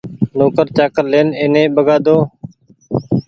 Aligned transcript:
نوڪر 0.37 0.67
چآڪر 0.75 1.05
لين 1.11 1.27
ايني 1.39 1.63
ٻگآۮو 1.75 2.03
ني 2.19 2.25